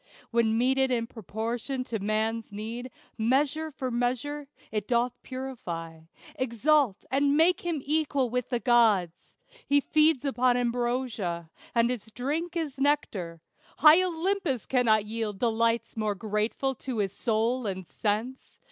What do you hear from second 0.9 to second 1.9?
proportion